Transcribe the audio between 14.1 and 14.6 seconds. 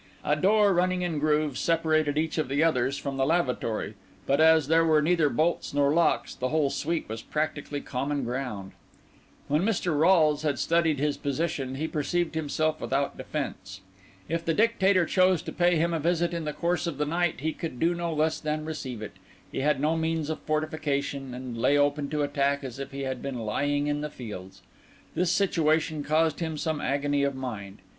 If the